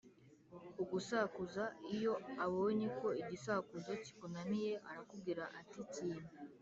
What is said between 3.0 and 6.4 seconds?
igisakuzo kikunaniye arakubwira ati kimpe